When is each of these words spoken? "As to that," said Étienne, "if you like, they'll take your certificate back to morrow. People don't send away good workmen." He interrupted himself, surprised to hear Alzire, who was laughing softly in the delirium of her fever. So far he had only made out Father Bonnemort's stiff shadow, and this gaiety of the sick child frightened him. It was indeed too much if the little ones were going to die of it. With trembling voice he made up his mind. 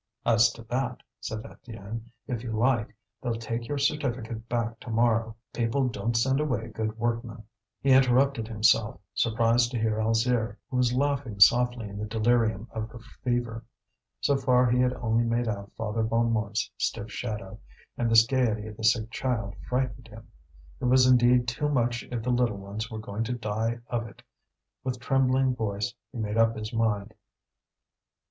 "As 0.25 0.51
to 0.53 0.63
that," 0.63 1.03
said 1.19 1.43
Étienne, 1.43 2.05
"if 2.25 2.41
you 2.41 2.53
like, 2.53 2.97
they'll 3.21 3.35
take 3.35 3.67
your 3.67 3.77
certificate 3.77 4.49
back 4.49 4.79
to 4.79 4.89
morrow. 4.89 5.35
People 5.53 5.89
don't 5.89 6.17
send 6.17 6.39
away 6.39 6.69
good 6.69 6.97
workmen." 6.97 7.43
He 7.83 7.91
interrupted 7.91 8.47
himself, 8.47 8.99
surprised 9.13 9.69
to 9.69 9.77
hear 9.77 9.99
Alzire, 10.01 10.57
who 10.71 10.77
was 10.77 10.91
laughing 10.91 11.39
softly 11.39 11.87
in 11.87 11.99
the 11.99 12.07
delirium 12.07 12.67
of 12.71 12.89
her 12.89 12.97
fever. 13.23 13.63
So 14.21 14.37
far 14.37 14.71
he 14.71 14.79
had 14.79 14.93
only 14.95 15.23
made 15.23 15.47
out 15.47 15.71
Father 15.77 16.01
Bonnemort's 16.03 16.71
stiff 16.79 17.11
shadow, 17.11 17.59
and 17.95 18.09
this 18.09 18.25
gaiety 18.25 18.65
of 18.65 18.77
the 18.77 18.83
sick 18.83 19.11
child 19.11 19.53
frightened 19.69 20.07
him. 20.07 20.27
It 20.79 20.85
was 20.85 21.05
indeed 21.05 21.47
too 21.47 21.69
much 21.69 22.01
if 22.11 22.23
the 22.23 22.31
little 22.31 22.57
ones 22.57 22.89
were 22.89 22.97
going 22.97 23.23
to 23.25 23.33
die 23.33 23.77
of 23.85 24.07
it. 24.07 24.23
With 24.83 24.99
trembling 24.99 25.55
voice 25.55 25.93
he 26.11 26.17
made 26.17 26.37
up 26.39 26.55
his 26.55 26.73
mind. 26.73 27.13